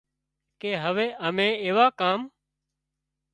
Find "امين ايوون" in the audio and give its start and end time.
1.27-1.89